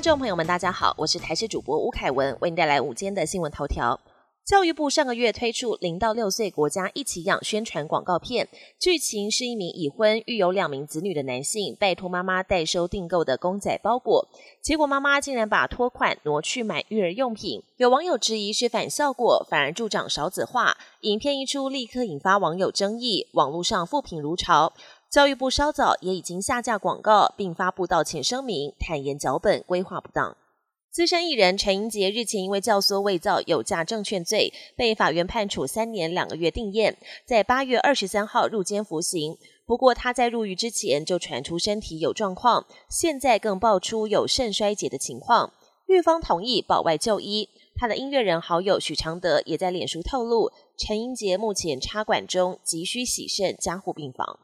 [0.00, 4.00] 听众朋友们，大家好，我是台视主播吴凯文，为您带来午间的新闻头条。
[4.46, 14.26] 教育部上个月推出零到六岁国家一起养宣传广告片，剧情是一名已婚育有两名子女的男性拜托妈妈代收订购的公仔包裹，
[14.62, 17.62] 结果妈妈竟然把托款挪去买育儿用品。
[17.76, 20.78] 有网友质疑是反效果，反而助长少子化。
[21.02, 24.72] 影片一出，立刻引发网友争议，网络上负评如潮。
[25.10, 30.36] 教育部稍早也已经下架广告，并发布道歉声明，坦言脚本规划不当。
[30.88, 36.96] 资深艺人陈英杰日前因为教唆伪造有价证券罪，被法院判处三年两个月定验，
[37.26, 39.36] 在八月二十三号入监服刑。
[39.66, 45.52] 不过他在入狱之前就传出身体有状况，现在更爆出有肾衰竭的情况，
[45.88, 47.48] 狱方同意保外就医。
[47.74, 54.38] 他的音乐人好友许常德也在脸书透露，陈英杰目前插管中，急需洗肾加护病房。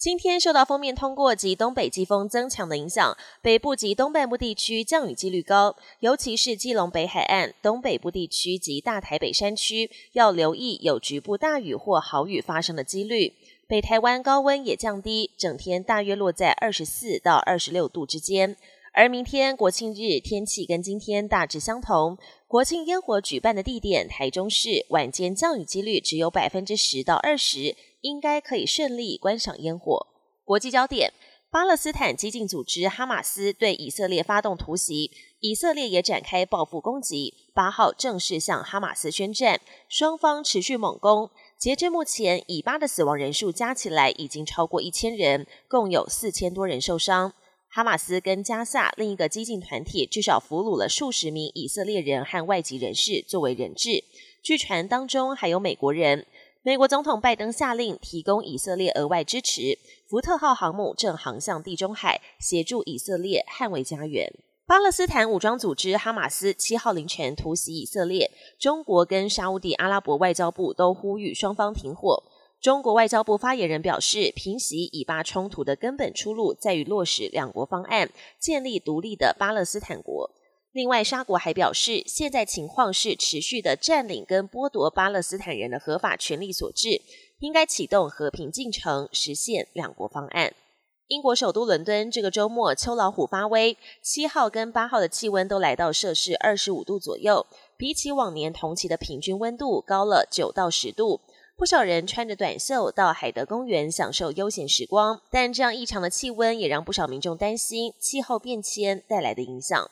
[0.00, 13.34] 今天受到封面通过及东北季风增强的影响，北部及东半部地区降雨几率高，尤其是基隆北海岸、东北部地区及大台北山区，要留意有局部大雨或豪雨发生的几率。
[13.66, 18.56] 北台湾高温也降低，整天大约落在二十四到二十六度之间。
[18.92, 27.76] 而明天国庆日天气跟今天大致相同，国庆烟火举办的地点台中市，晚间降雨几率只有百分之十到二十。
[28.02, 30.06] 应该可以顺利观赏烟火。
[30.42, 31.12] 国际焦点：
[31.50, 35.10] 巴勒斯坦激进组织哈马斯对以色列发动突袭，
[35.40, 37.34] 以色列也展开报复攻击。
[37.52, 41.28] 八号正式向哈马斯宣战，双方持续猛攻。
[41.58, 47.34] 截至目前，以巴的死亡人数加起来已经超过一千人，共有四千多人受伤。
[47.72, 54.02] 哈马斯跟加萨另一个激进团体至少俘虏了数十名以色列人和外籍人士作为人质，
[54.42, 56.26] 据传当中还有美国人。
[56.62, 64.30] 美国总统拜登下令提供以色列额外支持，福特号航母正航向地中海，协助以色列捍卫家园。
[64.66, 72.22] 巴勒斯坦武装组织哈马斯七号凌晨突袭以色列，中国跟沙地阿拉伯外交部都呼吁双方停火。
[72.60, 80.30] 中国外交部发言人表示，平息以巴冲突的根本出路在于落实两国方案，建立独立的巴勒斯坦国。
[80.72, 87.00] 另外，沙国还表示，现在情况是持续的占领跟剥夺巴勒斯坦人的合法权利所致，
[87.38, 90.52] 应该启动和平进程，实现两国方案。
[91.08, 97.46] 英国首都伦敦这个周末秋老虎发威，七号跟八号的气温都来到摄氏二十五度左右，
[97.78, 101.20] 比起往年同期的平均温度高了九到十度。
[101.60, 109.90] 不少人穿着短袖到海德公园享受悠闲时光，但这样异常的气温也让不少民众担心气候变迁带来的影响。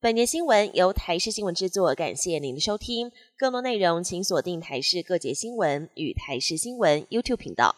[0.00, 3.12] 本节新闻由台视新闻制作，感谢您的收听。
[3.36, 7.76] 更多内容请锁定台视各节新闻与台视新闻 YouTube 频道。